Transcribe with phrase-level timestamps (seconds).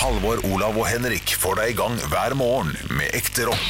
[0.00, 3.66] Halvor, Olav og Henrik får deg i gang hver morgen med ekte rock.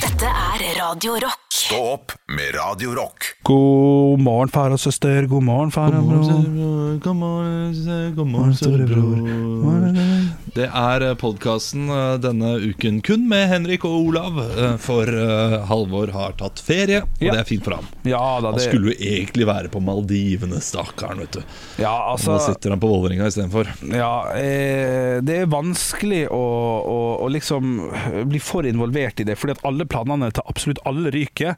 [0.00, 1.42] Dette er Radio Rock.
[1.52, 3.26] Stå opp med Radio Rock.
[3.44, 5.28] God morgen, far og søster.
[5.28, 6.96] God morgen, far og bror.
[7.04, 8.08] God morgen, søster.
[8.16, 10.45] god morgen, storebror.
[10.56, 11.90] Det er podkasten
[12.24, 14.38] denne uken kun med Henrik og Olav.
[14.56, 17.32] eh, For eh, Halvor har tatt ferie, og Ja.
[17.34, 17.88] det er fint for ham.
[18.08, 21.18] Ja da, Han skulle jo egentlig være på Maldivene, stakkaren.
[21.20, 21.42] vet du
[21.82, 23.68] Ja, Nå altså sitter han på Vålerenga istedenfor.
[23.92, 26.40] ja, eh, Det er vanskelig å,
[26.86, 27.90] å, å liksom
[28.30, 31.56] bli for involvert i det, fordi at alle planene til absolutt alle ryker.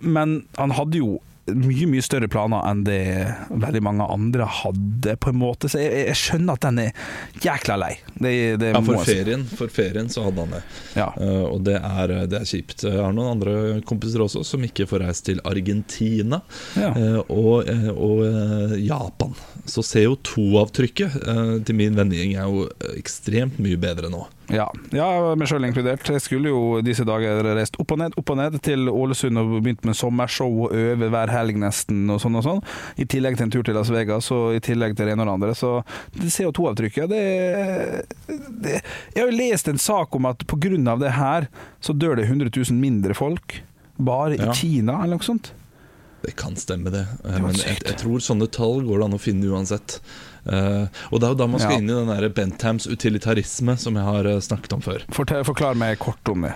[0.00, 3.00] Men han hadde jo mye mye større planer enn det
[3.50, 5.70] veldig mange andre hadde, på en måte.
[5.70, 7.10] Så jeg, jeg skjønner at den er
[7.44, 7.92] jækla lei.
[8.14, 8.32] Det,
[8.62, 10.62] det Ja, for ferien, for ferien så hadde han det.
[10.98, 11.10] Ja.
[11.16, 12.86] Uh, og det er, det er kjipt.
[12.86, 16.40] Jeg har noen andre kompiser også som ikke får reist til Argentina
[16.76, 16.92] Ja.
[16.96, 19.34] uh, og, eh, og uh, Japan.
[19.66, 24.22] Så CO2-avtrykket eh, til min vennegjeng er jo ekstremt mye bedre nå.
[24.54, 26.06] Ja, ja meg sjøl inkludert.
[26.06, 29.56] Jeg skulle jo disse dager reist opp og ned opp og ned til Ålesund og
[29.56, 32.62] begynt med sommershow og øve hver helg nesten, og sånn og sånn.
[33.02, 35.30] I tillegg til en tur til Las Vegas og i tillegg til det ene og
[35.32, 35.58] det andre.
[35.58, 35.72] Så
[36.14, 37.24] det CO2-avtrykket, det,
[38.62, 40.96] det Jeg har jo lest en sak om at pga.
[41.00, 41.48] det her,
[41.80, 43.62] så dør det 100 000 mindre folk.
[43.98, 44.52] Bare i Ja.
[44.52, 45.52] Kina, eller noe sånt.
[46.22, 47.06] Det kan stemme, det.
[47.22, 50.00] det Men jeg, jeg tror sånne tall går det an å finne uansett.
[50.46, 51.78] Eh, og det er jo da man skal Ja.
[51.82, 55.02] inn i den der Benthams utilitarisme som jeg har eh, snakket om før.
[55.10, 56.54] Fortell, forklar meg kort om det.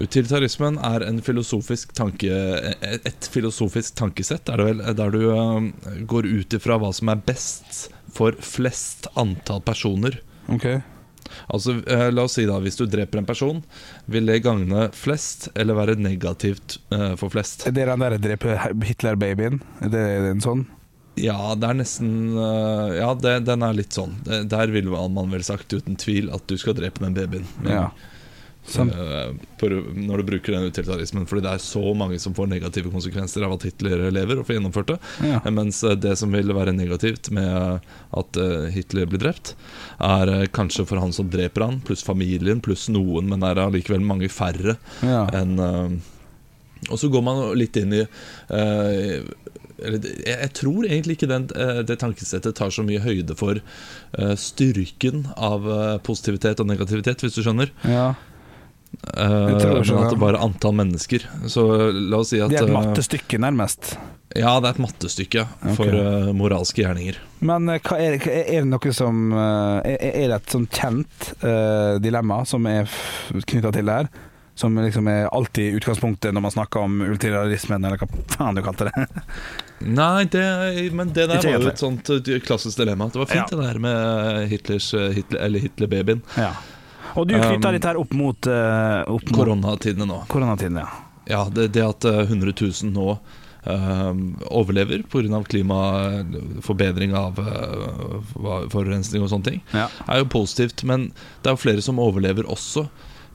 [0.00, 5.60] Utilitarismen er en filosofisk tanke, et et filosofisk tankesett, er det vel, der du uh,
[6.06, 10.20] går ut ifra hva som er best for flest antall personer.
[10.48, 10.80] Okay.
[11.52, 13.62] Altså, uh, La oss si da, hvis du dreper en person,
[14.06, 16.78] vil det gagne flest eller være negativt
[17.18, 17.66] for flest?
[17.66, 18.56] Er det den der drepe
[18.86, 19.60] Hitler-babyen?
[19.82, 20.66] Er det en sånn?
[21.20, 24.16] Ja, det er nesten eh, Ja, det, den er litt sånn.
[24.24, 27.46] Der ville man vel sagt uten tvil at du skal drepe den babyen.
[27.62, 27.90] Men, Ja.
[28.70, 28.90] Sånn.
[28.92, 29.30] eh,
[29.96, 31.24] når du bruker den utilitarismen.
[31.26, 34.58] Fordi det er så mange som får negative konsekvenser av at Hitler lever og får
[34.58, 34.98] gjennomført det.
[35.26, 35.40] Ja.
[35.50, 37.80] Mens eh, det som vil være negativt med
[38.20, 38.40] at
[38.74, 39.54] Hitler blir drept,
[39.98, 44.28] er kanskje for han som dreper han, pluss familien, pluss noen, men er allikevel mange
[44.30, 45.24] færre Ja.
[45.40, 45.56] enn
[46.88, 49.24] Og så går man litt inn i det-
[49.80, 55.26] jeg, tror egentlig ikke den, eh, det tankesettet tar så mye høyde for eh, styrken
[55.36, 57.72] av eh, positivitet og negativitet, hvis du skjønner.
[57.86, 58.12] ja.
[59.14, 61.22] Uh, men at det bare er antall mennesker.
[61.48, 61.62] Så
[61.94, 63.92] la oss si at Det er et mattestykke, nærmest.
[64.34, 65.44] Ja, det er et mattestykke
[65.78, 67.20] for eh, moralske gjerninger.
[67.38, 71.30] Men hva er, hva er det noe som Er det et sånn kjent
[72.02, 72.90] dilemma som er
[73.30, 74.10] knytta til det her?
[74.60, 78.90] Som liksom er alltid utgangspunktet når man snakker om ultraliberalismen, eller hva faen du kalte
[78.90, 79.06] det?
[80.00, 80.44] Nei, det,
[80.92, 83.08] men det der var jo et sånt eh, klassisk dilemma.
[83.08, 83.56] Det var fint Ja.
[83.56, 86.20] det der med Hitlers, eh, Hitler, eller Hitler-babyen.
[86.36, 86.52] ja.
[87.18, 90.20] Og du knytta Um, dette her opp mot, eh, opp Koronatidene nå.
[90.30, 91.06] Koronatidene, ja.
[91.30, 93.18] Ja, det, det at eh, 100 000 nå
[93.64, 95.40] um, overlever pga.
[95.48, 99.88] klimaforbedring av uh, forurensning og sånne ting, ja.
[100.06, 100.84] er jo positivt.
[100.86, 101.10] Men
[101.42, 102.86] det er jo flere som overlever også,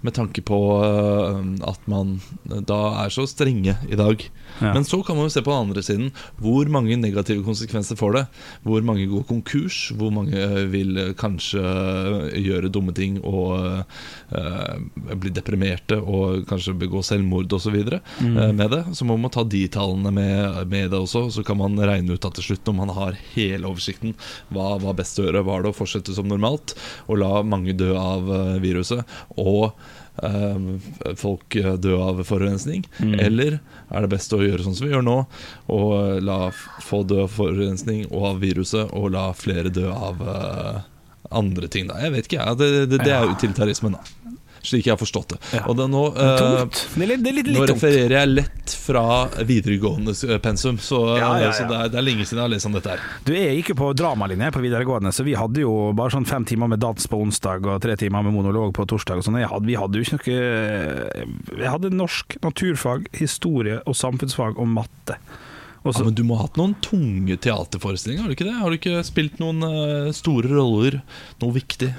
[0.05, 4.21] med tanke på eh, at man da er så strenge i dag.
[4.59, 4.71] Ja.
[4.71, 6.11] Men så kan man jo se på den andre siden.
[6.41, 8.23] Hvor mange negative konsekvenser får det?
[8.67, 9.89] Hvor mange går konkurs?
[9.97, 13.81] Hvor mange eh, vil eh, kanskje eh, gjøre dumme ting og
[14.35, 17.75] uh, bli deprimerte og kanskje begå selvmord osv.
[18.21, 18.37] Mm.
[18.37, 18.83] Uh, med det?
[18.97, 21.27] Så må man ta de tallene med, med det også.
[21.33, 24.15] Så kan man regne ut at til slutt, når man har hele oversikten,
[24.53, 25.43] hva var best å gjøre?
[25.47, 26.75] Var det å fortsette som normalt
[27.07, 29.05] og la mange dø av eh, viruset?
[29.39, 29.94] Og eh,
[31.19, 32.85] folk eh, dø av forurensning?
[32.99, 33.15] Mm.
[33.19, 33.59] Eller
[33.89, 35.17] er det best å gjøre sånn som vi gjør nå,
[35.75, 36.39] og la
[36.83, 40.83] få dø av forurensning og av viruset, og la flere dø av eh,
[41.35, 41.89] andre ting?
[41.91, 42.47] da Jeg vet ikke.
[42.61, 44.35] Det, det, det er utilitarismen, da.
[44.65, 45.39] Slik jeg har forstått det.
[45.55, 45.63] Ja.
[45.69, 48.75] Og det nå eh, Det er litt, det er litt, nå litt refererer jeg lett
[48.85, 49.03] fra
[49.45, 51.53] videregående pensum, så, Ja, ja, ja.
[51.55, 53.05] så det, er, det er lenge siden jeg har lest om dette her.
[53.27, 56.45] Du, Jeg gikk jo på dramalinje på videregående, så vi hadde jo bare sånn fem
[56.47, 59.21] timer med dans på onsdag og tre timer med monolog på torsdag.
[59.21, 59.39] og sånn.
[59.65, 65.19] Vi hadde jo ikke noe Jeg hadde norsk, naturfag, historie og samfunnsfag og matte.
[65.85, 68.53] Og så, Ja, men du må ha hatt noen tunge teaterforestillinger, har du ikke det?
[68.57, 70.99] Har du ikke spilt noen uh, store roller,
[71.43, 71.91] noe viktig?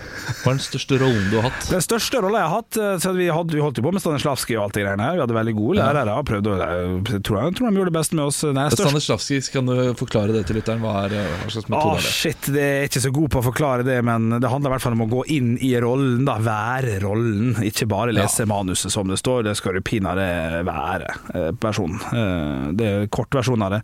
[0.42, 1.68] Hva er den største rollen du har hatt?
[1.70, 4.02] Den største rolla jeg har hatt eh, så Vi, hadde, vi holdt jo på med
[4.02, 5.14] Stanislavskij og alt det greiene her.
[5.16, 5.86] Vi hadde veldig gode Ja.
[5.92, 6.16] lærere.
[6.18, 8.40] og Prøvde jeg tror, jeg tror de gjorde det best med oss.
[8.56, 10.82] Nei, Stanislavskij, kan du forklare det til lytteren?
[10.82, 12.12] Hva, er, eh, hva slags metode Åh, er det?
[12.16, 14.86] shit, det er ikke så god på å forklare det, men det handler i hvert
[14.86, 16.36] fall om å gå inn i rollen, da.
[16.46, 19.46] Være rollen, ikke bare lese manuset som det står.
[19.46, 20.26] Det skal du pinadø
[20.66, 22.02] være, eh, personen.
[22.10, 23.75] Eh, Det er kortversjonen av det.
[23.76, 23.82] Det.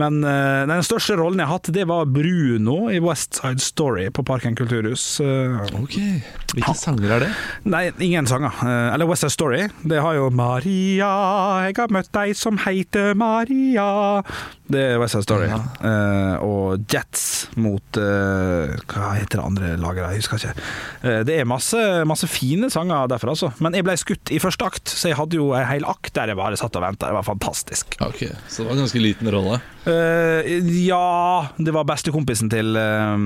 [0.00, 4.08] Men uh, den største rollen jeg har hatt, det var Bruno i West Side Story
[4.14, 5.04] på Parken kulturhus.
[5.22, 5.96] Uh, Ok,
[6.54, 7.30] Hvilke sanger er det?
[7.66, 8.54] Nei, ingen sanger.
[8.62, 9.62] Uh, Eller West Side Story.
[9.82, 11.10] Det har jo Maria,
[11.68, 13.88] jeg har møtt deg som heter Maria.
[14.70, 15.48] Det er West Side Story.
[15.50, 15.60] Ja.
[16.44, 17.24] Og Jets
[17.60, 20.06] mot Hva heter det andre laget?
[20.14, 20.68] Jeg husker ikke.
[21.28, 23.50] Det er masse, masse fine sanger derfra, altså.
[23.64, 26.32] Men jeg ble skutt i første akt, så jeg hadde jo en hel akt der
[26.32, 27.10] jeg bare satt og venta.
[27.10, 27.96] Det var fantastisk.
[28.04, 29.60] Ok, Så det var en ganske liten rolle.
[29.84, 30.40] Uh,
[30.80, 33.18] ja Det var bestekompisen til uh,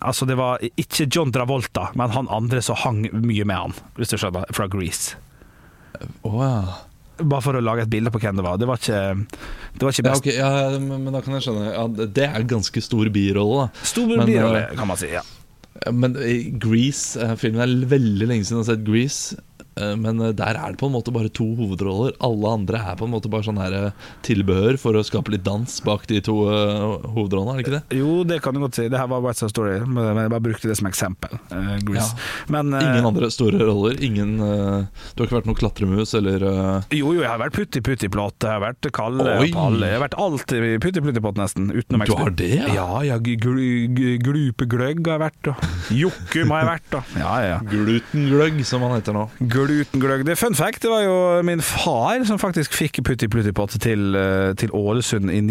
[0.00, 4.14] Altså, det var ikke John Travolta, men han andre som hang mye med han, hvis
[4.14, 5.18] du skjønner, fra Grease.
[6.22, 6.76] Wow.
[7.18, 8.60] Bare for å lage et bilde på hvem det var.
[8.60, 9.00] Det var ikke,
[9.74, 12.52] det var ikke Ja, okay, ja, men, da kan jeg skjønne ja, Det er en
[12.54, 13.86] ganske stor birolle, da.
[13.90, 15.10] Stor birolle, eh, kan man si.
[15.16, 15.24] ja
[15.90, 19.42] Men eh, Grease, eh, filmen er veldig lenge siden jeg har sett Grease.
[19.78, 22.14] Eh, Men eh, der er det på en måte bare to hovedroller.
[22.24, 25.44] Alle andre er på en måte bare sånn her eh, tilbehør for å skape litt
[25.46, 27.98] dans bak de to hovedrollene, er det ikke det?
[28.00, 28.88] Jo, det kan du godt si.
[28.90, 31.38] Det her var White Side Story, men jeg bare brukte det som eksempel.
[31.52, 32.04] Uh, ja.
[32.52, 33.98] Men uh, Ingen andre store roller.
[34.04, 36.44] Ingen uh, Du har ikke vært noen klatremus eller
[36.94, 39.88] Jo, jo, jeg har vært Putti Putti Plott, jeg har vært Kalle og Palle.
[39.90, 41.70] Jeg har vært alltid i Putti Putti Plott, nesten.
[41.74, 42.68] Utenom Du har det, ja?
[42.74, 43.18] Ja, ja.
[43.22, 47.34] gl- gl- gl- Glupe Gløgg har jeg vært, og Jokkum har jeg vært, og Ja,
[47.44, 47.58] ja.
[47.70, 49.26] Glutengløgg, som han heter nå.
[49.68, 50.24] Glutengløgg.
[50.26, 51.16] Det er fun fact, det var jo
[51.46, 55.42] min far som faktisk fikk Putti Plutti Pott til, eh, til Ålesund i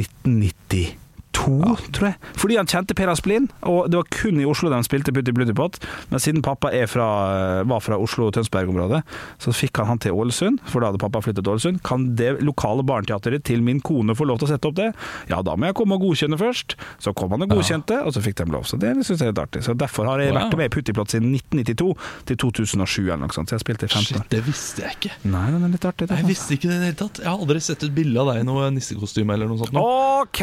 [1.38, 1.92] 1992.
[1.94, 2.18] tror jeg.
[2.42, 5.54] Fordi han kjente Per Asplin, og det var kun i Oslo de spilte Putti Plutti
[5.57, 5.78] Pott.
[6.12, 9.04] Men siden pappa er fra, var fra Oslo-Tønsberg-området,
[9.44, 11.81] så fikk han han til Ålesund, for da hadde pappa flyttet til Ålesund.
[11.88, 14.89] Kan det lokale barneteateret til min kone få lov til å sette opp det?
[15.31, 16.75] Ja, da må jeg komme og godkjenne først.
[17.04, 18.66] Så kom han og godkjente, og så fikk de lov.
[18.68, 19.63] Så det syns jeg er litt artig.
[19.68, 20.42] Så derfor har jeg Wow.
[20.44, 21.94] vært med i Putti Plott siden 1992
[22.28, 23.50] til 2007 eller noe sånt.
[23.50, 24.22] Så jeg spilte i 15 år.
[24.24, 25.12] Shit, det visste jeg ikke.
[25.31, 26.10] Nei, den er litt artig.
[26.12, 27.22] Jeg visste ikke det i det hele tatt.
[27.24, 29.72] Jeg har aldri sett et bilde av deg i noe nissekostyme eller noe sånt.
[29.74, 29.81] nå.
[30.22, 30.42] OK!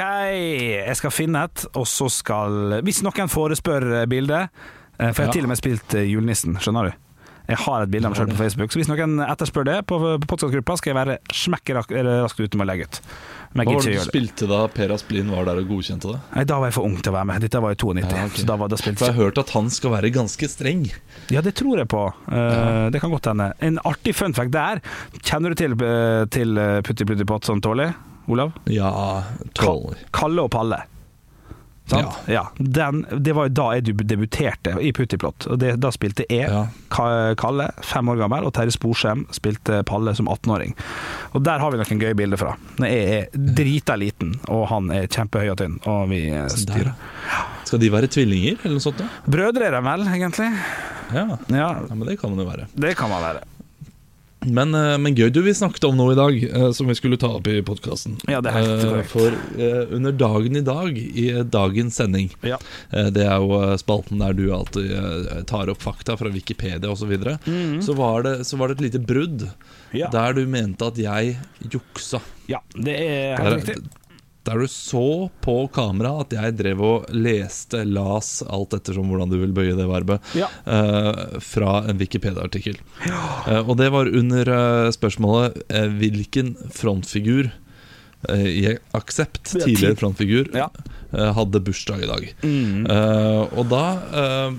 [0.84, 4.48] Jeg skal finne et, og så skal Hvis noen forespør bildet
[4.98, 5.32] eh, For jeg har Ja.
[5.38, 7.00] til og med spilt eh, julenissen, skjønner du.
[7.44, 9.98] Jeg har et bilde av meg selv på Facebook, så hvis noen etterspør det på,
[10.00, 13.00] på podkastgruppa, skal jeg være smekk eller raskt ute med å legge ut.
[13.54, 16.20] Hva var det du spilte da Per Asplin var der og godkjente det?
[16.38, 17.44] Nei, da var jeg for ung til å være med.
[17.44, 18.40] Dette var i 92, Ja, okay.
[18.40, 20.87] så da, var, da For spilte jeg har hørt at han skal være ganske streng.
[21.37, 22.00] Ja, det tror jeg på.
[22.32, 23.50] Eh, Det kan godt hende.
[23.60, 24.80] En artig fun fact der.
[25.20, 27.92] Kjenner du til, eh, til eh, Putti Plutti Pott sånn tålig,
[28.26, 28.53] Olav?
[28.73, 28.91] Ja,
[29.55, 29.99] tåler.
[30.15, 30.82] Kalle og Palle.
[31.87, 32.15] Sant?
[32.32, 32.47] Ja.
[32.56, 35.44] Den, det var jo da jeg debuterte i Puttiplott.
[35.53, 36.62] Og det, da spilte jeg Ja.
[37.37, 40.73] Kalle, fem år gammel, og Terje Sporsem spilte Palle som 18-åring.
[41.37, 42.55] Og der har vi noen gøye bilder fra.
[42.81, 43.29] Når jeg er
[43.61, 46.23] drita liten, og han er kjempehøy og tynn, og vi
[46.56, 46.94] styrer.
[46.94, 49.05] Der, Skal de være tvillinger, eller noe sånt?
[49.05, 49.11] da?
[49.29, 50.49] Brødre er de vel, egentlig?
[51.12, 51.26] Ja.
[51.53, 52.71] Ja, ja, men det kan man jo være.
[52.81, 53.44] det kan man være.
[54.44, 57.17] Men, eh, men gøy, du, vi snakket om noe i dag eh, som vi skulle
[57.20, 58.19] ta opp i podkasten.
[58.29, 59.11] Ja, det er helt korrekt.
[59.14, 62.58] For eh, under dagen i dag, i eh, dagens sending Ja.
[62.93, 66.91] eh, Det er jo eh, spalten der du alltid eh, tar opp fakta fra Wikipedia
[66.91, 67.05] osv.
[67.05, 67.35] Så, videre.
[67.85, 69.49] så, var det, så var det et lite brudd.
[69.94, 70.08] Ja.
[70.11, 71.37] der du mente at jeg
[71.70, 72.19] juksa.
[72.50, 73.85] ja, det er helt riktig.
[74.44, 79.38] Der du så på kamera at jeg drev og leste, las, alt ettersom hvordan du
[79.41, 80.50] vil bøye det verbet, Ja.
[80.69, 82.76] uh, fra en Wikipedia-artikkel.
[83.05, 85.62] Eh, og det var under uh, spørsmålet
[85.99, 87.50] hvilken frontfigur
[88.32, 90.71] i Aksept, tidligere frontfigur, Ja.
[91.12, 92.26] eh, hadde bursdag i dag.
[92.43, 92.87] Mm.
[92.88, 93.82] Uh, og da
[94.15, 94.56] uh,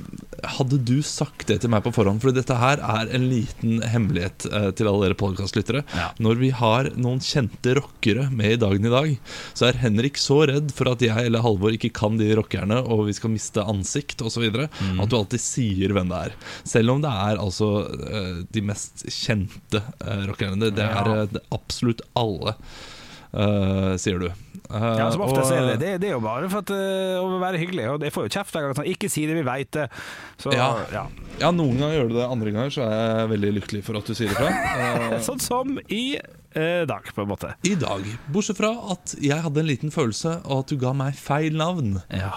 [0.55, 4.45] hadde du sagt det til meg på forhånd, for dette her er en liten hemmelighet
[4.51, 5.81] uh, til alle dere podkastlyttere.
[5.95, 6.09] Ja.
[6.21, 9.15] Når vi har noen kjente rockere med i Dagen i dag,
[9.57, 13.05] så er Henrik så redd for at jeg eller Halvor ikke kan de rockerne, og
[13.09, 14.45] vi skal miste ansikt osv.,
[14.75, 14.99] Mm.
[15.01, 16.33] at du alltid sier hvem det er.
[16.67, 17.67] Selv om det er altså
[18.11, 20.59] eh, de mest kjente eh, rockerne.
[20.61, 22.53] Det, det er eh, absolutt alle.
[23.35, 24.27] Eh, sier du.
[24.65, 25.79] Uh, Ja, som ofte og- ser det.
[25.79, 25.91] det.
[26.01, 27.85] Det er jo bare for at, uh, å være hyggelig.
[27.93, 28.73] Og jeg får jo kjeft hver gang.
[28.79, 29.89] Sånn, ikke si det, vi veit det.
[30.41, 30.71] Så, Ja.
[30.91, 31.05] ja.
[31.39, 34.05] Ja, noen ganger gjør du det, andre ganger så er jeg veldig lykkelig for at
[34.05, 35.19] du sier det fra.
[35.27, 36.17] Sånn som i
[36.55, 37.53] dag, på en måte.
[37.67, 38.01] I dag,
[38.31, 42.01] bortsett fra at jeg hadde en liten følelse av at du ga meg feil navn.
[42.09, 42.31] Ja.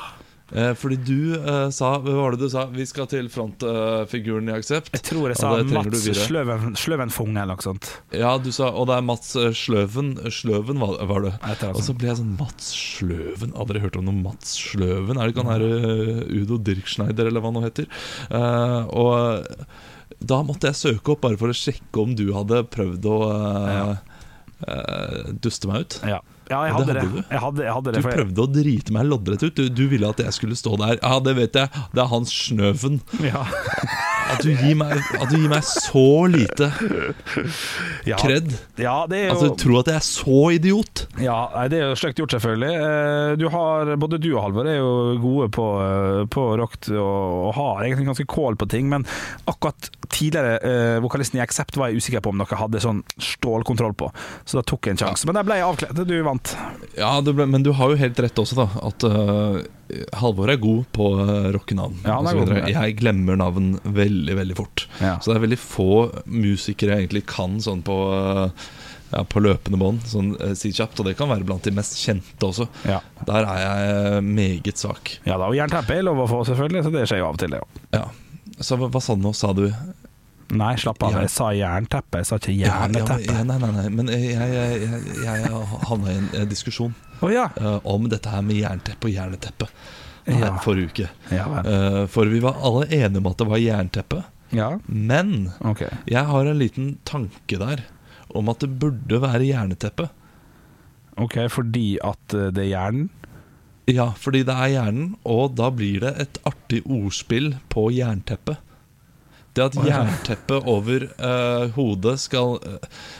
[0.52, 2.64] Eh, fordi du eh, sa Hva var det du sa?
[2.72, 4.94] Vi skal til frontfiguren i Aksept.
[4.96, 6.06] Jeg tror jeg sa Mats.
[6.22, 7.90] Sløven, Sløvenfung eller noe sånt.
[8.16, 10.14] Ja, du sa Og det er Mats eh, Sløven.
[10.32, 11.34] Sløven var, var det.
[11.72, 13.52] Og så ble jeg sånn Mats Sløven?
[13.60, 15.18] Aldri hørt om noe Mats Sløven?
[15.20, 17.90] Er det ikke han her eh, Udo Dirkschneider, eller hva han nå heter?
[18.32, 19.52] Eh, og
[20.18, 23.92] da måtte jeg søke opp bare for å sjekke om du hadde prøvd å eh,
[24.66, 25.98] eh, duste meg ut.
[26.08, 26.18] Ja,
[26.50, 27.02] ja jeg hadde det det.
[27.04, 27.22] hadde du.
[27.34, 29.54] Jeg hadde, jeg hadde Du det for jeg, prøvde å drite meg loddrett ut.
[29.58, 30.98] Du, du ville at jeg skulle stå der.
[31.02, 31.84] Ja, det vet jeg.
[31.94, 33.00] Det er Hans Snøven.
[33.26, 33.44] ja.
[34.28, 36.68] At du gir meg, at du gir meg så lite
[38.18, 38.52] kred.
[38.80, 41.04] Ja, jo Altså, tro at jeg er så idiot.
[41.22, 42.72] Ja, nei, det er jo stygt gjort, selvfølgelig.
[42.88, 44.90] Eh, Du har, både du og Halvor er jo
[45.22, 46.98] gode på, eh, på rock og,
[47.48, 49.06] og har egentlig ganske kål på ting, men
[49.48, 53.96] akkurat tidligere eh, vokalisten i Accept var jeg usikker på om dere hadde sånn stålkontroll
[53.98, 54.10] på,
[54.44, 55.28] så da tok jeg en sjanse.
[55.28, 56.04] Men der ble jeg avkledd.
[56.08, 56.54] Du vant.
[56.98, 58.68] Ja, ble, Men du har jo helt rett også, da.
[58.88, 59.60] At øh,
[60.20, 62.02] Halvor er god på uh, rockenavn.
[62.04, 62.18] Ja.
[62.68, 64.84] Jeg glemmer navn veldig, veldig fort.
[65.00, 65.16] Ja.
[65.20, 65.92] Så det er veldig få
[66.28, 68.66] musikere jeg egentlig kan sånn på øh,
[69.08, 71.00] ja, på løpende bånd, sånn uh, si kjapt.
[71.00, 72.68] Og det kan være blant de mest kjente også.
[72.84, 75.16] Der er jeg meget svak.
[75.24, 77.42] ja da, og jernteppe er lov å få, selvfølgelig, så det skjer jo av og
[77.44, 77.82] til, det òg.
[77.96, 78.04] Ja.
[78.58, 79.32] Så hva sa du nå?
[79.36, 79.68] Sa du
[80.48, 81.18] Nei, slapp av.
[81.20, 83.20] Jeg sa jernteppe, jeg sa ikke jerneteppe.
[83.26, 83.88] ja, ja, nei, nei, nei.
[83.92, 87.50] Men jeg, jeg, jeg, jeg, havna i en eh, diskusjon oh, ja.
[87.60, 89.68] eh, om dette her med jernteppe og jerneteppe
[90.36, 91.08] her forrige uke.
[91.32, 94.22] Eh, for vi var alle enige om at det var jernteppe.
[94.50, 95.90] Ja, Men okay.
[96.08, 97.84] jeg har en liten tanke der
[98.28, 100.08] om at det burde være jerneteppe.
[101.18, 103.10] Ok, fordi at eh, det er hjernen?
[103.88, 108.58] Ja, fordi det er hjernen, og da blir det et artig ordspill på jernteppe.
[109.58, 112.76] Det at jernteppet over uh, hodet skal uh,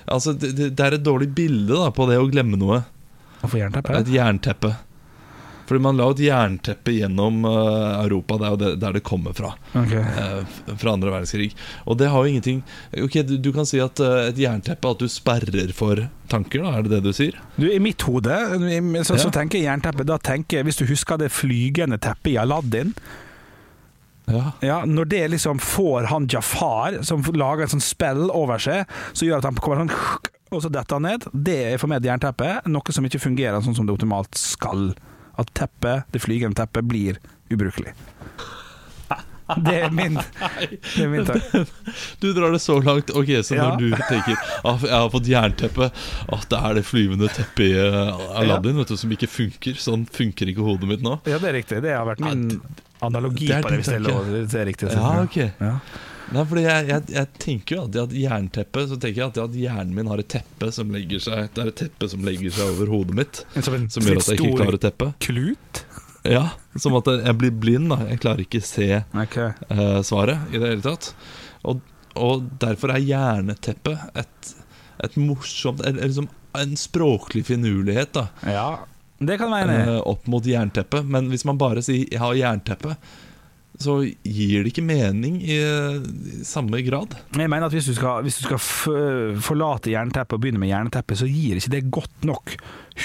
[0.06, 2.82] Altså, det, det er et dårlig bilde da på det å glemme noe.
[3.40, 3.96] Hvorfor jernteppe?
[4.00, 4.76] Et jernteppe.
[5.68, 9.34] Fordi man la et jernteppe gjennom uh, Europa, det er jo det, der det kommer
[9.36, 9.50] fra.
[9.76, 10.00] Okay.
[10.00, 11.50] Uh, fra andre verdenskrig.
[11.84, 12.62] Og det har jo ingenting
[12.96, 16.00] Ok, Du, du kan si at uh, et jernteppe At du sperrer for
[16.32, 16.72] tanker, da?
[16.78, 17.36] Er det det du sier?
[17.58, 18.32] Du, I mitt hode
[19.04, 20.08] så, så tenker jeg jernteppe.
[20.08, 22.94] Da tenker jeg, Hvis du husker det flygende teppet i Aladdin
[24.28, 24.42] Ja.
[24.60, 29.28] ja, Når det liksom får han Jafar, som lager en sånn spell over seg, så
[29.28, 29.94] gjør at han kommer sånn
[30.48, 31.26] og så detter han ned.
[31.32, 32.46] Det er for meg et jernteppe.
[32.72, 34.94] Noe som ikke fungerer sånn som det optimalt skal.
[35.38, 37.18] At teppet, det flygende teppet blir
[37.52, 37.92] ubrukelig.
[39.64, 40.18] Det er min,
[40.96, 41.70] det er min takk.
[42.20, 43.10] Du drar det så langt.
[43.16, 43.70] Ok, Så Ja.
[43.70, 45.88] når du tenker at jeg har fått jernteppe
[46.34, 49.78] At det er det flyvende teppet i eh, Aladdin vet du, som ikke funker.
[49.80, 51.16] Sånn funker ikke hodet mitt nå.
[51.26, 51.80] Ja, det er riktig.
[51.86, 52.60] Det har vært min
[53.00, 54.28] analogi det på det, hvis det er lov.
[54.34, 54.92] Det er riktig.
[54.92, 55.72] Ja, ok Ja.
[56.28, 59.54] Nei, fordi jeg, jeg, jeg tenker jo alltid at jernteppe Så tenker jeg alltid at
[59.56, 62.74] hjernen min har et teppe som legger seg Det er et teppe som legger seg
[62.74, 63.40] over hodet mitt.
[63.64, 65.14] Som en Som gjør at jeg ikke klarer teppet.
[65.16, 65.24] teppe.
[65.24, 65.80] Klut?
[66.28, 66.44] Ja,
[66.78, 67.90] Som at jeg blir blind.
[67.92, 69.54] da Jeg klarer ikke se okay.
[69.72, 71.12] uh, svaret i det hele tatt.
[71.68, 71.80] Og,
[72.18, 74.52] og derfor er hjerneteppet et,
[75.04, 78.68] et morsomt eller, liksom En språklig finurlighet da Ja,
[79.18, 81.06] det kan være enig eh, opp mot jernteppet.
[81.10, 82.94] Men hvis man bare sier 'jeg har jernteppe',
[83.78, 87.14] så gir det ikke mening i, i samme grad.
[87.34, 88.58] Jeg mener at Hvis du skal, hvis du skal
[89.38, 92.56] forlate jernteppet og begynne med jernteppe, så gir ikke det godt nok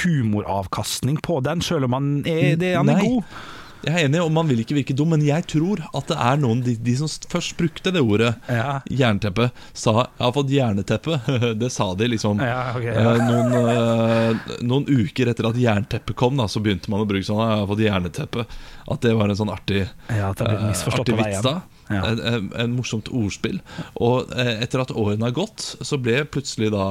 [0.03, 3.35] humoravkastning på den, selv om han er, det, han er god.
[3.83, 6.37] Jeg er enig, og man vil ikke virke dum, men jeg tror at det er
[6.39, 11.17] noen De, de som først brukte det ordet, Ja, jernteppe, sa 'jeg har fått jerneteppe'.
[11.61, 12.39] det sa de liksom.
[12.39, 12.85] ja ok.
[12.85, 13.13] Eh, Ja.
[13.27, 17.43] noen, eh, noen uker etter at jernteppet kom, da, så begynte man å bruke sånn
[17.43, 18.45] 'jeg har fått jerneteppe'.
[18.87, 21.41] At det var en sånn artig, eh, artig vits.
[21.43, 23.59] da en, en, en morsomt ordspill.
[24.01, 26.85] Og eh, etter at årene har gått, så ble plutselig da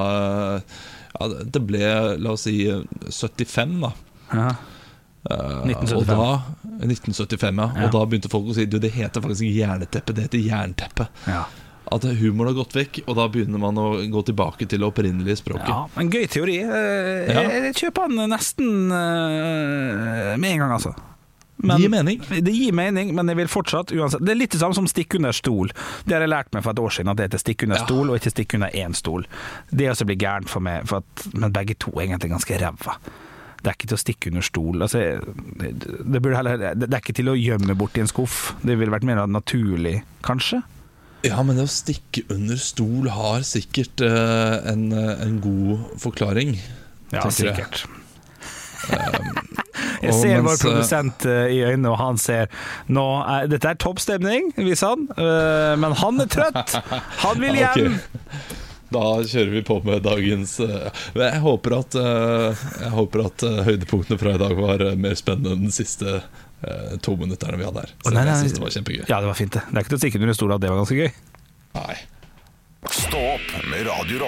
[0.57, 0.61] eh,
[1.21, 1.83] ja, Det ble,
[2.19, 3.93] la oss si, eh, 75, da.
[4.33, 4.49] Ja.
[5.31, 5.97] Eh, 1975.
[5.99, 6.29] Og da,
[6.87, 7.85] 1975, ja.
[7.87, 11.09] Og da begynte folk å si Du, det heter faktisk ikke jerneteppe, det heter jernteppe.
[11.29, 11.45] Ja.
[11.93, 15.37] At humoren har gått vekk, og da begynner man å gå tilbake til det opprinnelige
[15.43, 15.69] språket.
[15.69, 16.59] ja, en gøy teori.
[16.65, 17.43] Eh, Ja.
[17.43, 20.95] Jeg, jeg kjøper den nesten eh, med en gang, altså.
[21.63, 22.23] Det gir mening.
[22.29, 25.15] Det gir mening, men jeg vil fortsatt uansett Det er litt det samme som stikk
[25.19, 25.71] under stol.
[26.05, 27.85] Det har jeg lært meg for et år siden, at det heter stikk under Ja.
[27.87, 29.27] stol, og ikke stikk under én stol.
[29.71, 32.97] Det også blir gærent for meg, for at, men begge to er egentlig ganske ræva.
[33.63, 34.83] Det er ikke til å stikke under stol.
[34.83, 34.99] Altså,
[35.63, 38.55] det, heller, det er ikke til å gjemme bort i en skuff.
[38.67, 40.65] Det ville vært mer naturlig, kanskje.
[41.23, 46.57] Ja, men det å stikke under stol har sikkert uh, en, eh, en god forklaring.
[47.15, 47.85] Ja, sikkert.
[47.87, 47.99] jeg.
[50.03, 52.51] Jeg ser vår mens, vår produsent eh, i øynene, og han ser
[52.91, 56.77] nå er, Dette er toppstemning, viser han, eh, men han er trøtt!
[57.23, 57.97] Han vil hjem!
[57.97, 58.61] Okay.
[58.93, 63.61] Da kjører vi på med dagens eh, Jeg håper at, eh, jeg håper at eh,
[63.69, 67.69] høydepunktene fra i dag var eh, mer spennende enn de siste eh, to minutterne vi
[67.69, 67.95] hadde her.
[68.05, 68.35] Så nei, nei.
[68.35, 69.05] jeg synes det var kjempegøy.
[69.09, 69.65] Ja, det var fint, det.
[69.71, 71.11] Det er ikke til å stikke under stol at det var ganske gøy.
[71.79, 71.97] Nei.
[72.93, 74.27] Stå opp med Radio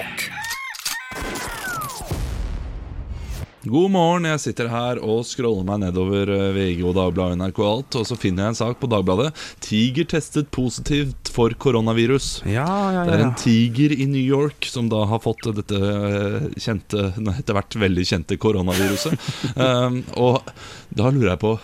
[3.65, 7.69] God morgen, jeg sitter her og scroller meg nedover eh, VG og Dagbladet NRK og
[7.69, 9.31] alt, og så finner jeg en sak på Dagbladet.
[9.65, 12.43] Tiger testet positivt for koronavirus.
[12.45, 13.05] Ja, ja, ja.
[13.09, 17.57] Det er en tiger i New York som da har fått dette eh, kjente, etter
[17.57, 19.17] hvert veldig kjente koronaviruset.
[19.57, 20.53] um, og
[20.93, 21.55] da lurer jeg på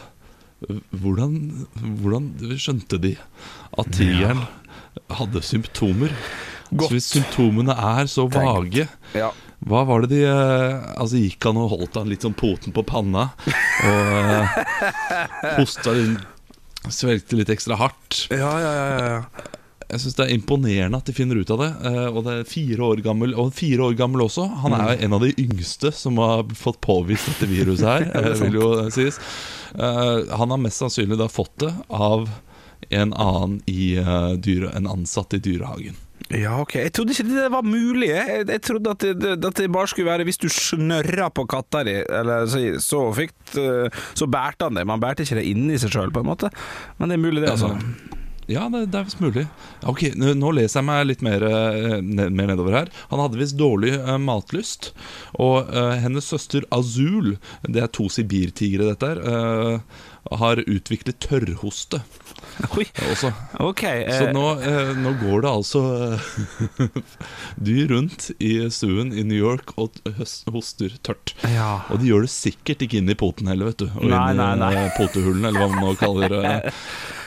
[1.04, 1.36] hvordan,
[2.00, 3.12] hvordan skjønte de
[3.76, 4.46] at tigeren
[5.20, 6.16] hadde symptomer.
[6.70, 6.86] Godt.
[6.88, 8.88] Så hvis symptomene er så vage
[9.18, 9.32] Ja.
[9.68, 12.84] Hva var det de eh, Altså Gikk han og holdt han litt sånn poten på
[12.88, 13.26] panna
[13.84, 14.60] Og eh,
[15.58, 16.28] hosta litt
[16.88, 18.22] Svelgte litt ekstra hardt?
[18.32, 19.48] Ja, ja, ja, ja.
[19.90, 22.48] Jeg synes det er imponerende at de finner ut av det eh, Og det er
[22.48, 24.46] fire år gammel Og fire år gammel også.
[24.64, 28.36] Han er jo en av de yngste som har fått påvist dette viruset her det
[28.46, 29.20] Vil jo sies.
[29.76, 32.30] Eh, Han har mest sannsynlig da fått det Av
[32.88, 33.92] en annen i
[34.40, 35.98] dyre, En ansatt i dyrehagen
[36.28, 36.76] Ja, ok.
[36.78, 38.10] Jeg trodde ikke det var mulig.
[38.12, 41.82] Jeg, jeg trodde at det, at det bare skulle være hvis du snørra på katta
[41.86, 44.86] di, eller så, så fikk eh, Så bærte han det.
[44.86, 46.52] Man bærte ikke det inni seg sjøl, på en måte.
[47.00, 47.74] Men det er mulig, det, altså.
[48.50, 49.44] Ja, det, det er visst mulig.
[49.86, 52.94] Ok, nå, leser jeg meg litt mer, eh, ned, mer nedover her.
[53.12, 54.90] Han hadde visst dårlig uh, matlyst.
[55.38, 57.36] Og uh, hennes søster Azul,
[57.66, 62.02] det er to sibirtigre dette her, uh, har utviklet tørrhoste
[62.78, 63.30] Oi, også.
[63.60, 63.82] ok.
[63.84, 65.80] eh, Så nå, eh, nå går det altså
[66.14, 66.20] eh,
[67.68, 69.90] dyr rundt i stuen i New York og
[70.52, 71.34] hoster tørt.
[71.50, 71.70] Ja.
[71.90, 73.88] Og de gjør det sikkert ikke inn i poten heller, vet du.
[73.94, 74.74] Og Nei, inn i nei, nei.
[74.98, 76.46] potehullene, eller hva man nå kaller eh,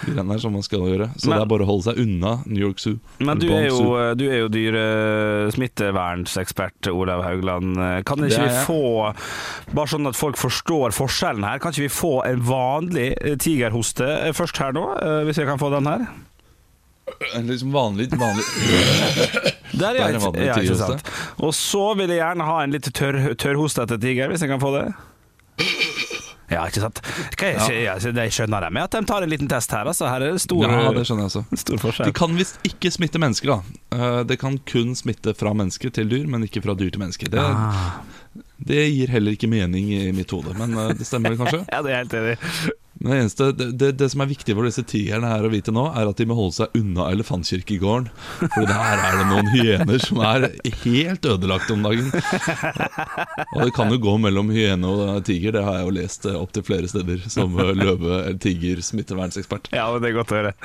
[0.03, 1.07] de greiene som man skal gjøre.
[1.17, 2.97] Så Men- det er bare å holde seg unna New York Zoo.
[3.23, 3.79] Men du er, jo,
[4.19, 7.69] du er jo dyresmittevernsekspert, Olav Haugland.
[8.07, 8.79] Kan ikke vi få,
[9.73, 14.05] bare sånn at folk forstår forskjellen her, kan ikke vi få en vanlig eh, tigerhoste
[14.27, 14.83] eh, først her nå?
[15.13, 16.05] Eh, Hvis jeg kan få den her?
[17.35, 18.43] En liksom vanlig, vanlig
[19.81, 20.07] Der, ja.
[20.07, 21.09] Er vanlig ja ikke sant.
[21.43, 24.69] Og så vil jeg gjerne ha en litt tørr, tørrhostete tiger, hvis jeg kan få
[24.77, 24.85] det.
[26.53, 26.99] Ja, ikke sant.
[27.41, 27.95] Er, ja.
[27.97, 29.87] jeg skjønner det, med at de tar en liten test her.
[29.89, 30.05] Altså.
[30.11, 31.43] Her er det stor, Ja, det skjønner jeg også.
[31.63, 32.13] stor De forskjell.
[32.19, 33.79] kan visst ikke smitte mennesker, da.
[33.97, 37.29] Eh, Det kan kun smitte fra menneske til dyr, men ikke fra dyr til menneske.
[37.33, 38.03] Det, Ah.
[38.67, 41.63] Det gir heller ikke mening i mitt hode, men eh, det stemmer kanskje.
[41.73, 42.37] Ja, det er helt enig.
[43.03, 45.73] Men det, eneste, det, det, det som er viktig for disse tigerne her å vite
[45.75, 48.05] nå, er at de må holde seg unna elefantkirkegården.
[48.53, 50.45] For der er det noen hyener som er
[50.85, 52.07] helt ødelagt om dagen.
[52.13, 56.39] Og det kan jo gå mellom hyene og tiger, det har jeg jo lest opptil
[56.43, 59.73] opp til flere steder som eh, løve- eller tiger-smittevernsekspert.
[59.75, 60.55] Ja, men det er godt å høre.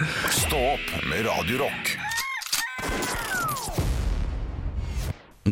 [0.44, 1.96] Stå opp med Radio Rock.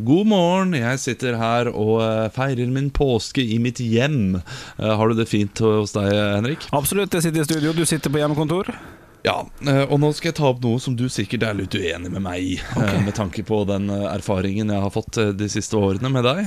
[0.05, 4.37] God morgen, jeg sitter her og eh, feirer min påske i mitt hjem.
[4.79, 6.67] Eh, Har du det fint hos deg, Henrik?
[6.77, 8.71] Absolutt, jeg sitter i studio, du sitter på hjemmekontor.
[9.27, 12.13] Ja, eh, og nå skal jeg ta opp noe som du sikkert er litt uenig
[12.13, 12.57] med meg i.
[12.77, 13.01] okay.
[13.07, 16.45] Med tanke på den erfaringen jeg har fått de siste årene med deg.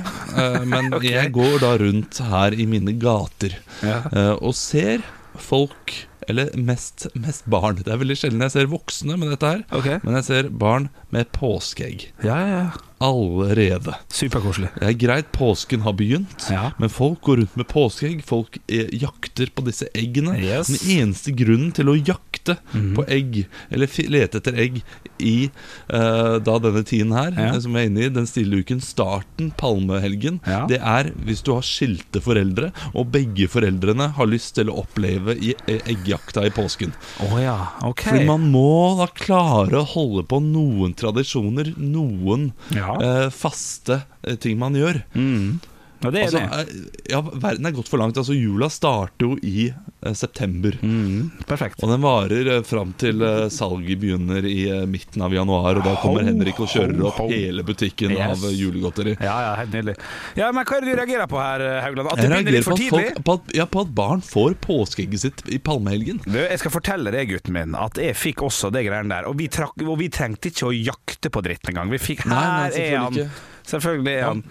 [0.69, 1.15] Men okay.
[1.17, 3.99] jeg går da rundt her i mine gater Ja.
[4.39, 5.03] og ser
[5.39, 5.97] folk
[6.29, 7.79] eller mest, mest barn.
[7.81, 9.63] Det er veldig sjelden jeg ser voksne med dette her.
[9.73, 9.97] okay.
[10.05, 12.09] Men jeg ser barn med påskeegg.
[12.23, 12.85] Ja, ja, ja.
[12.99, 13.93] Allerede.
[14.12, 14.69] Superkoselig.
[14.79, 16.71] Det er greit, påsken har begynt, Ja.
[16.77, 18.23] men folk går rundt med påskeegg.
[18.27, 20.35] Folk eh, jakter på disse eggene.
[20.39, 20.67] Yes.
[20.67, 22.57] Den eneste grunnen til å jakte
[22.95, 24.81] på egg, eller lete etter egg
[25.19, 25.49] i
[25.93, 27.53] uh, da denne tiden her, Ja.
[27.53, 30.65] eh, som vi er inne i, den stille uken, starten, palmehelgen, Ja.
[30.67, 35.35] det er hvis du har skilte foreldre, og begge foreldrene har lyst til å oppleve
[35.38, 36.93] i, eggjakta i påsken.
[37.27, 38.01] Oh, ja, ok.
[38.09, 42.88] Fordi man må da klare å holde på noen tradisjoner, noen Ja.
[42.97, 45.02] Eh, faste eh, ting man gjør.
[45.13, 45.60] Mm.
[46.01, 46.75] Ja, det er Altså, det.
[46.79, 48.15] eh, ja, verden er gått for langt.
[48.15, 50.77] Altså, jula starter jo i eh, september.
[50.81, 51.31] Mm.
[51.49, 51.81] Perfekt.
[51.83, 55.81] Og den varer eh, fram til eh, salget begynner i eh, midten av januar.
[55.81, 57.27] Og da kommer Ho, Henrik og kjører ho, opp ho.
[57.33, 58.38] hele butikken Yes.
[58.39, 59.17] av eh, julegodteri.
[59.19, 59.97] Ja, ja, helt nydelig.
[60.39, 62.13] Ja, Men hva er det du reagerer på her, Haugland?
[62.13, 63.12] At det Jeg begynner reagerer litt på for at, tidlig?
[63.12, 66.23] folk, på, at, ja, på at barn får påskeegget sitt i palmehelgen.
[66.23, 69.27] Du, jeg skal fortelle deg, gutten min, at jeg fikk også det greiene der.
[69.27, 71.91] Og vi, trakk, og vi trengte ikke å jakte på dritten engang.
[71.91, 73.23] Vi fikk Nei, nei, Her er selvfølgelig han.
[73.27, 73.47] ikke.
[73.75, 74.43] Selvfølgelig er han.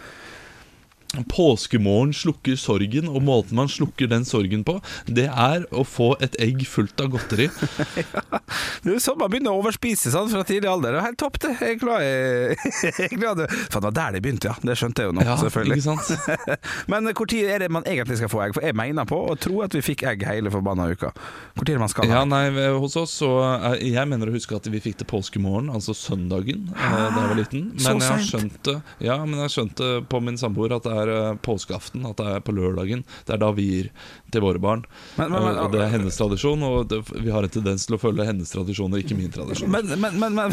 [1.32, 4.76] Påskemorgen slukker sorgen, og måten man slukker den sorgen på,
[5.08, 7.46] det er å få et egg fullt av godteri.
[7.48, 10.94] Det er sånn man begynner å overspise sånn, fra tidlig alder.
[10.94, 11.54] Det er helt topp, det.
[11.62, 13.48] Jeg er glad jeg, jeg er glad det.
[13.72, 14.56] For det var der det begynte, ja.
[14.68, 15.80] Det skjønte jeg jo nå, Ja, selvfølgelig.
[15.80, 16.52] ikke sant?
[16.92, 18.54] Men når er det man egentlig skal få egg?
[18.58, 21.14] For jeg mener på å tro at vi fikk egg hele forbanna uka.
[21.58, 22.20] Når man skal ha?
[22.20, 22.44] Ja, nei,
[22.78, 23.30] hos oss så
[23.72, 26.92] eh, Jeg mener å huske at vi fikk det påskemorgen, altså søndagen, Hæ?
[26.92, 27.66] da jeg var liten.
[27.84, 30.86] Men jeg har skjønt det Ja, men jeg har skjønt det på min samboer at
[30.86, 33.04] det er eh, påskeaften, at det er på lørdagen.
[33.28, 33.90] Det er da vi gir
[34.32, 34.82] til våre barn.
[35.16, 37.94] Men- men- men- og, det er hennes tradisjon, og det, vi har en tendens til
[37.94, 39.70] å følge hennes tradisjoner, ikke min tradisjon.
[39.70, 40.52] Men, men, men, men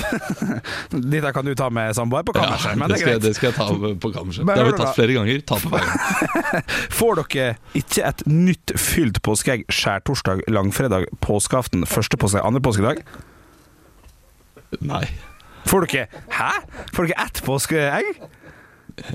[1.16, 3.22] Dette kan du ta med samboer på ja, men det, er greit.
[3.26, 4.46] det skal jeg ta på kammerset.
[4.46, 5.42] Det har vi tatt flere ganger.
[5.48, 5.94] Ta på veien.
[7.00, 13.02] Får dere ikke et nytt fylt påskeegg skjærtorsdag, langfredag, påskeaften, første påskedag, andre påskedag?
[14.82, 15.06] Nei.
[15.66, 16.52] Får dere Hæ?
[16.94, 18.10] Får dere ett påskeegg?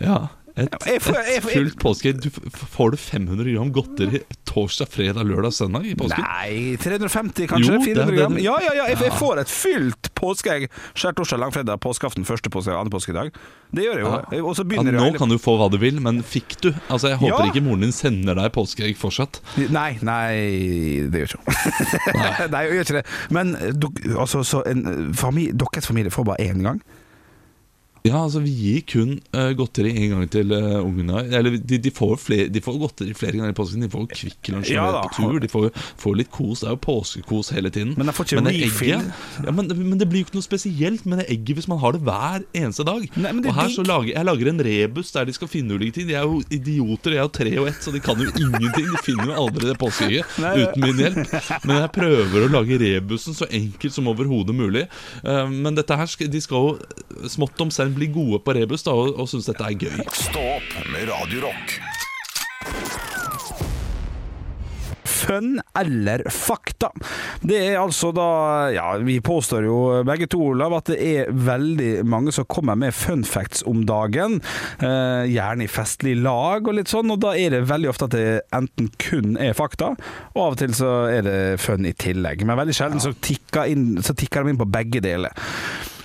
[0.02, 0.16] Ja.
[0.56, 2.20] Et, Jeg får- jeg et fullt påskeegg.
[2.20, 2.30] Du
[2.74, 6.24] Får du 500 gram godteri torsdag, fredag, lørdag, søndag i påsken?
[6.26, 7.70] Nei, 350 kanskje?
[7.70, 8.36] Jo, er 400 det gram?
[8.42, 10.66] Ja, ja, ja, jeg, jeg får et fylt påskeegg
[10.98, 13.30] skjærtorsdag, langfredag, påskeaften, første påskedag, andre påskedag.
[13.72, 14.10] Det gjør jeg jo.
[14.10, 14.42] Ja.
[14.42, 16.72] Og så Ja, nå kan du få hva du vil, men fikk du?
[16.90, 17.50] Altså Jeg håper Ja.
[17.52, 19.40] ikke moren din sender deg påskeegg fortsatt.
[19.70, 22.50] Nei, nei, det gjør ikke hun.
[22.50, 23.06] nei, jeg gjør ikke det.
[23.30, 23.54] Men
[24.18, 26.82] altså, så en familie, deres familie får bare én gang?
[28.06, 31.20] Ja, altså Vi gir kun uh, godteri en gang til uh, ungene.
[31.36, 33.84] Eller de, de, får flere, de får godteri flere ganger i påsken.
[33.84, 35.38] De får Kvikk Lunsj Ja på tur.
[35.42, 35.66] De får,
[36.00, 36.62] får litt kos.
[36.62, 37.92] Det er jo påskekos hele tiden.
[37.98, 41.26] Men ikke det egget- ja, men, men det blir jo ikke noe spesielt med det
[41.34, 43.04] egget hvis man har det hver eneste dag.
[43.20, 45.98] Nei, men og her så lager jeg lager en rebus der de skal finne ulike
[45.98, 46.08] ting.
[46.08, 47.16] De er jo idioter.
[47.16, 48.88] Jeg er jo tre og ett, så de kan jo ingenting.
[48.94, 51.36] De finner jo aldri det påskeegget uten min hjelp.
[51.68, 54.86] Men jeg prøver å lage rebusen så enkelt som overhodet mulig.
[55.20, 58.94] Uh, Men dette her, de skal jo smått om senn bli gode på rebus da,
[58.94, 60.05] og, og synes dette er gøy.
[60.14, 61.81] Stå opp med Radiorock.
[65.05, 66.88] Fun eller fakta?
[67.44, 69.76] Det er altså da Ja, vi påstår jo
[70.09, 74.40] begge to, Olav, at det er veldig mange som kommer med fun facts om dagen.
[74.81, 78.16] Eh, gjerne i festlig lag og litt sånn, og da er det veldig ofte at
[78.16, 78.26] det
[78.57, 79.92] enten kun er fakta,
[80.33, 82.46] og av og til så er det fun i tillegg.
[82.48, 85.37] Men veldig sjelden så, tikker inn, så tikker de inn på begge deler.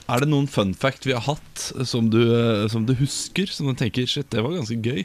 [0.05, 3.49] Er det noen fun fact vi har hatt som du, eh, som du husker?
[3.49, 5.01] Som du tenker shit, det var ganske gøy?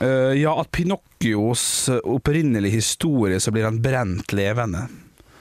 [0.00, 4.86] Uh, ja, at Pinocchios opprinnelige historie så blir han brent levende.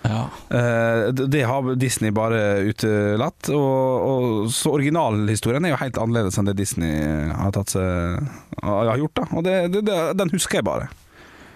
[0.04, 0.28] Ja.
[0.52, 3.48] Uh, det har Disney bare utelatt.
[3.56, 8.28] Og, og, så originalhistorien er jo helt annerledes enn det Disney har, seg,
[8.64, 9.22] har gjort.
[9.22, 10.92] da Og det, det, det, Den husker jeg bare.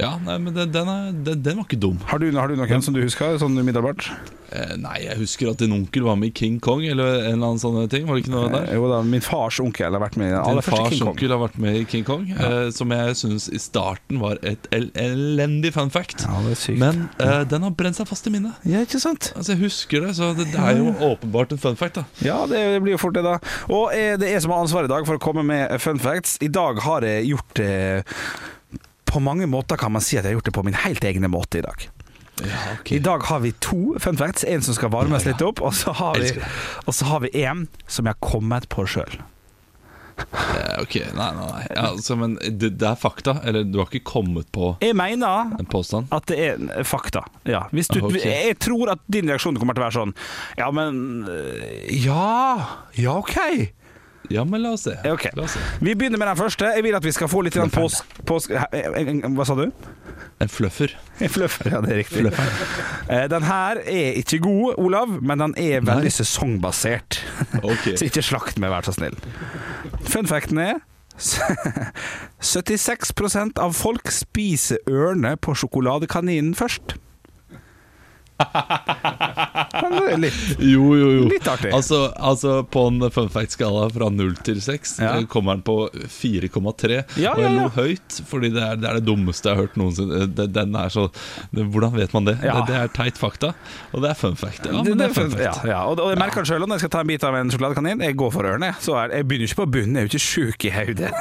[0.01, 1.97] Ja, nei, men den, den, er, den, den var ikke dum.
[2.09, 4.09] Har du, har du noen som du husker, sånn umiddelbart?
[4.51, 7.53] Eh, nei, jeg husker at din onkel var med i King Kong, eller en eller
[7.53, 8.03] annen sånn ting.
[8.09, 8.65] Var det ikke noe der?
[8.67, 10.89] Eh, Jo da, min fars onkel har vært med i den Din aller første fars
[10.91, 11.11] King Kong.
[11.13, 14.67] onkel har vært med i King Kong, eh, som jeg syns i starten var et
[14.75, 16.25] el elendig fun fact.
[16.27, 16.81] Ja, det er sykt.
[16.83, 18.59] Men eh, den har brent seg fast i minnet.
[18.67, 19.31] Ja, ikke sant?
[19.37, 22.01] Altså, Jeg husker det, så det, det er jo åpenbart en fun fact.
[22.01, 23.37] da Ja, det blir jo fort det, da.
[23.71, 26.35] Og eh, det er som har ansvar i dag for å komme med fun facts.
[26.43, 27.71] I dag har jeg gjort det
[29.11, 31.27] På mange måter kan man si at jeg har gjort det på min helt egne
[31.31, 31.89] måte i dag.
[32.41, 32.97] Ja, okay.
[32.97, 34.45] I dag har vi to fun facts.
[34.47, 35.33] En som skal varmes Ja, ja.
[35.35, 36.31] litt opp, og så har vi,
[36.87, 39.19] og så har vi en som jeg har kommet på sjøl.
[40.21, 43.35] Eh, Ok, nei, nei, nei ja, altså, Men det, det er fakta?
[43.47, 46.07] Eller du har ikke kommet på Jeg mener en påstand?
[46.13, 47.23] at det er fakta.
[47.47, 47.63] Ja.
[47.71, 48.21] Du, okay.
[48.25, 50.13] Jeg tror at din reaksjon kommer til å være sånn
[50.59, 53.37] Ja, men øh, Ja, ja, OK.
[54.29, 54.93] Ja, men la oss se.
[55.09, 55.31] Okay.
[55.35, 55.59] La oss se.
[55.81, 56.65] Vi begynner med den første.
[56.75, 58.05] Jeg vil at vi skal få litt grann påsk...
[58.29, 59.65] påsk hva sa du?
[60.41, 60.93] En fluffer.
[61.29, 62.31] Fluffer, ja, det er riktig.
[63.11, 66.13] Eh, Den her er ikke god, Olav, men den er veldig Nei.
[66.15, 67.17] sesongbasert.
[67.59, 67.95] Okay.
[67.99, 69.17] Så ikke slakt meg, vær så snill.
[70.07, 70.79] Fun facten er
[72.39, 73.11] 76
[73.59, 76.95] av folk spiser ørne på sjokoladekaninen først.
[80.21, 81.23] Litt, Jo, jo, jo.
[81.31, 81.71] litt artig.
[81.73, 85.13] Altså, altså På en fun fact-skala fra 0 til 6 Ja.
[85.17, 85.75] eh, kommer den på
[86.11, 87.03] 4,3.
[87.21, 87.69] Ja, og jeg lo ja.
[87.75, 90.27] høyt, fordi det er, det er det dummeste jeg har hørt noensinne.
[90.35, 91.07] Det- Den er så
[91.53, 92.35] det, Hvordan vet man det?
[92.41, 92.51] Det?
[92.67, 93.53] Det er teit fakta,
[93.93, 94.65] og det er fun fact.
[94.65, 95.63] Ja, det, er fun fact.
[95.65, 98.01] Og, og jeg merker det sjøl når jeg skal ta en bit av en sjokoladekanin.
[98.01, 98.73] Jeg går for ørene.
[98.83, 101.11] Så er, jeg begynner ikke på bunnen, jeg er jo ikke sjuk i hodet.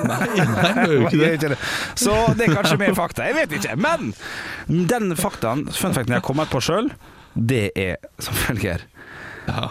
[2.00, 3.26] Så det er kanskje mer fakta.
[3.30, 3.76] Jeg vet ikke.
[3.80, 4.12] Men
[4.90, 6.90] den faktaen, fun facten jeg har kommet på sjøl,
[7.34, 8.82] det er som følger.
[9.48, 9.68] Ja.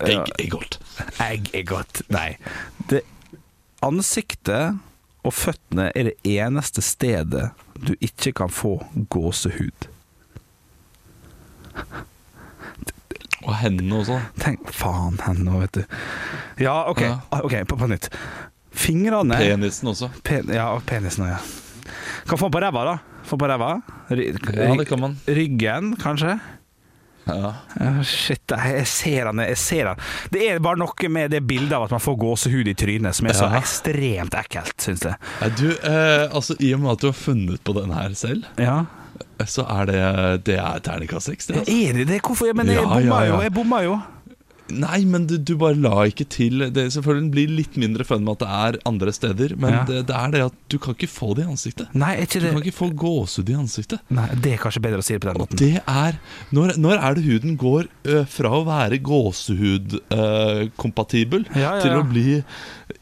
[0.00, 0.78] Egg er godt.
[1.20, 2.02] Egg er godt.
[2.12, 2.36] Nei.
[2.88, 3.02] Det,
[3.84, 4.78] ansiktet
[5.24, 8.78] og føttene er det eneste stedet du ikke kan få
[9.12, 9.88] gåsehud.
[13.40, 14.18] Og hendene også.
[14.40, 15.98] Tenk faen hendene, vet du.
[16.60, 17.14] Ja, OK, Ja.
[17.30, 18.10] okay ok, på, på nytt.
[18.70, 20.10] Fingrene Penisen også.
[20.24, 21.40] Pen, Ja, penisen òg, ja.
[22.28, 22.98] Kan få på ræva, da.
[23.24, 23.74] Få på ræva.
[24.10, 25.16] Ry, Ja, det kan man.
[25.28, 26.38] Ryggen, kanskje.
[27.30, 27.50] Ja.
[28.02, 29.98] Shit, jeg ser han, jeg ser han.
[30.32, 33.28] Det er bare noe med det bildet av at man får gåsehud i trynet som
[33.28, 33.58] er så Ja.
[33.60, 35.14] ekstremt ekkelt, syns jeg.
[35.60, 38.84] Du, eh, altså I og med at du har funnet på den her selv, Ja.
[39.46, 41.46] så er det Det er terningkast seks.
[41.46, 41.72] det, Altså.
[41.72, 42.20] Er det det?
[42.22, 42.52] Hvorfor?
[42.54, 43.40] Men jeg bomma jo.
[43.42, 44.00] Jeg bomma jo.
[44.72, 48.22] Nei, men du, du bare la ikke til det, Selvfølgelig blir det litt mindre fun
[48.26, 49.82] med at det er andre steder, men Ja.
[49.88, 51.86] det, det er det at du kan ikke få det i ansiktet.
[51.94, 53.98] Nei, ikke Du kan ikke få gåsehud i ansiktet.
[54.10, 55.56] Nei, det er kanskje bedre å si det på den Og måten.
[55.60, 56.12] det er
[56.56, 58.98] Når, når er det huden går ø, fra å være
[60.30, 62.42] gåsehudkompatibel Ja, ja, til å bli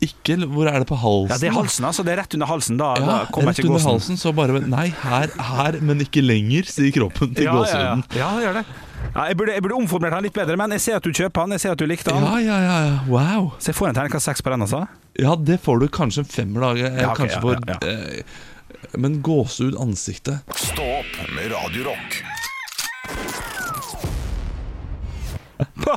[0.04, 1.32] ikke Hvor er det på halsen?
[1.32, 2.04] Ja, det er halsen, altså.
[2.06, 2.76] Det er rett under halsen.
[2.78, 6.62] Da, Ja, da kommer rett under halsen, så bare Nei, her, her, men ikke lenger,
[6.68, 8.04] sier kroppen til gåsehuden.
[8.18, 8.64] ja, det gjør det.
[9.14, 11.46] Ja, jeg, burde, jeg burde omformulert den litt bedre, men jeg ser at du kjøper
[11.46, 11.56] den.
[11.56, 12.22] Jeg ser at du likte den.
[12.22, 12.98] Ja, ja, ja, ja.
[13.10, 13.52] Wow.
[13.58, 14.84] Så jeg får en terningkast seks på den, altså.
[15.18, 16.70] Ja, det får du kanskje en femmer, da.
[16.78, 18.22] Jeg, Ja, ok, kanskje ja, for, ja, eh,
[18.98, 22.22] men gåsehud ansiktet Stå opp med Radio Rock.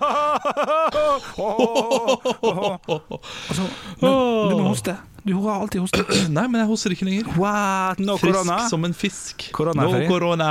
[3.51, 3.61] Og så,
[4.01, 4.09] men,
[4.49, 4.95] du må hoste.
[5.23, 6.07] Du har alltid hostet.
[6.29, 7.27] Nei, men jeg hoster ikke lenger.
[7.37, 7.99] What?
[8.01, 8.57] No Frisk corona?
[8.69, 9.45] som en fisk.
[9.53, 10.47] Korona er no corona,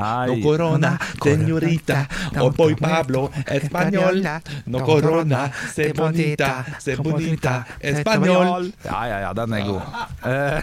[0.00, 0.28] Ai.
[0.30, 1.98] no corona, señorita,
[2.40, 4.22] o boy Pablo, español.
[4.66, 8.72] No corona, se bonita, se bonita, español.
[8.84, 9.82] Ja, ja, ja, den er god.
[10.24, 10.60] Eh,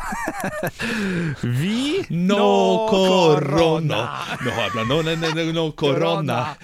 [1.62, 4.02] vi No corona.
[4.42, 6.58] No habla no, no, no, no corona.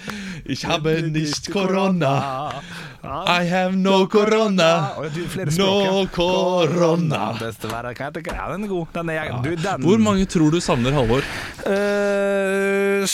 [0.44, 2.50] Ich habe nicht corona.
[3.04, 4.94] I have no corona.
[4.98, 6.87] Å, du, flere No corona.
[6.96, 8.36] Det?
[8.36, 8.86] Ja, den er god.
[8.94, 11.26] Den er, du, den, Hvor mange tror du savner Halvor?
[11.68, 13.06] Eh,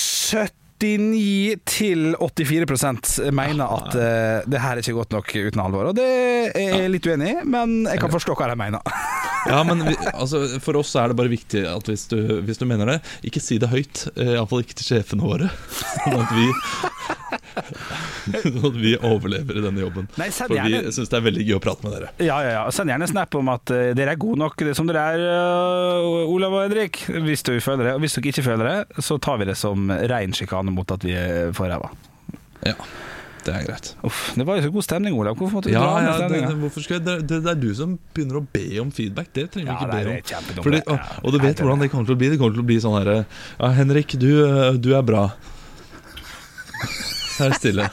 [0.84, 5.90] 79 til 84 mener at uh, det her er ikke godt nok uten Halvor.
[5.92, 6.08] Og det
[6.54, 8.82] er jeg litt uenig i, men jeg kan forstå hva de mener.
[9.46, 12.64] Ja, men vi, altså, For oss er det bare viktig at hvis du, hvis du
[12.70, 14.06] mener det, ikke si det høyt.
[14.16, 15.50] eh, Iallfall ikke til sjefene våre.
[16.04, 16.46] Sånn at vi
[17.54, 20.08] Sånn at vi overlever i denne jobben.
[20.18, 22.08] Nei, For vi gjerne- syns det er veldig gøy å prate med dere.
[22.24, 22.62] Ja, ja, ja.
[22.74, 26.56] Send gjerne snap om at eh, dere er gode nok som dere er, eh, Olav
[26.58, 27.02] og Henrik.
[27.06, 27.94] Hvis du føler det.
[27.98, 31.04] Og hvis dere ikke føler det, så tar vi det som ren sjikane mot at
[31.06, 31.14] vi
[31.54, 31.92] får ræva.
[32.64, 32.74] Ja,
[33.46, 33.90] det er greit.
[34.06, 35.36] Uff, det var jo så god stemning, Olav.
[35.38, 36.48] Hvorfor måtte du Ja, dra ja, det, stemninga?
[37.08, 39.32] det, det, det, er du som begynner å be om feedback.
[39.36, 40.62] Det trenger vi ikke be om.
[40.66, 42.30] Fordi, og, og du vet hvordan det kommer til å bli.
[42.34, 45.28] Det kommer til å bli sånn herre Ja, Henrik, du, øh, du er bra.
[47.34, 47.88] Så er stille.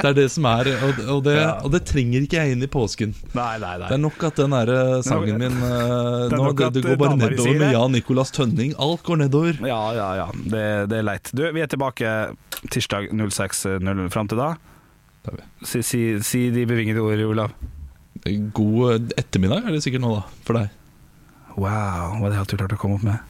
[0.00, 2.68] Det er det som er Og, og, det, og det trenger ikke jeg inn i
[2.70, 3.12] påsken.
[3.36, 3.88] Nei, nei, nei.
[3.90, 6.84] Det er nok at den der øh, sangen min øh, Det nå, nok det, det
[6.86, 7.74] går bare nedover med.
[7.74, 8.72] Jan Nicolas Tønning.
[8.80, 9.60] Alt går nedover.
[9.66, 10.28] Ja, ja, ja.
[10.32, 11.32] Det, det er leit.
[11.36, 12.14] Du, vi er tilbake
[12.72, 14.54] tirsdag 06.00 fram til da.
[15.28, 15.36] Det.
[15.68, 17.56] Si, si, si de bevingede ord, Olav.
[18.56, 20.72] God øh, ettermiddag er det sikkert nå, da, for deg.
[21.58, 23.20] Wow, hva er det alt du klarte å komme opp med?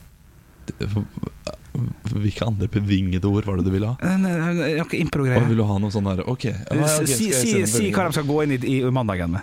[2.11, 3.97] Hvilke andre bevingede ord var det du ville ha?
[4.03, 5.47] Eh, Noe impro-greier.
[5.49, 8.17] vil du ha noe sånn derre Ok, ja, ja, ok, Si, si, si hva de
[8.19, 9.43] skal gå inn i, i mandagen med.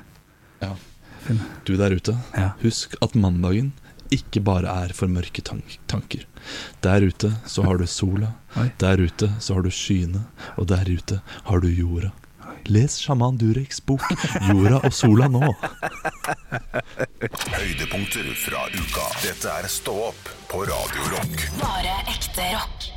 [0.61, 0.73] Ja.
[1.67, 2.51] Du der ute, Ja.
[2.61, 3.73] husk at mandagen
[4.11, 6.23] ikke bare er for mørke tank tanker.
[6.81, 8.33] Der ute så har du sola,
[8.79, 10.21] der ute så har du skyene,
[10.57, 12.13] og der ute har du jorda.
[12.69, 14.03] Les sjaman Dureks bok
[14.41, 15.53] 'Jorda og sola nå'.
[17.55, 19.07] Høydepunkter fra uka.
[19.23, 21.47] Dette er Stå opp på Radio Rock.
[21.61, 22.96] Bare ekte rock.